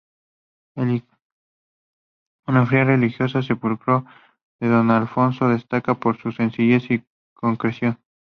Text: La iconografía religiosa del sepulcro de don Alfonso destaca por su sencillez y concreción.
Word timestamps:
La 0.73 0.99
iconografía 2.47 2.83
religiosa 2.85 3.37
del 3.37 3.45
sepulcro 3.47 4.03
de 4.59 4.67
don 4.67 4.89
Alfonso 4.89 5.47
destaca 5.47 5.93
por 5.93 6.17
su 6.17 6.31
sencillez 6.31 6.89
y 6.89 7.03
concreción. 7.35 7.99